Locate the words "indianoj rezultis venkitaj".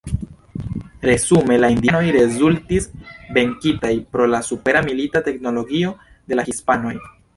1.73-3.91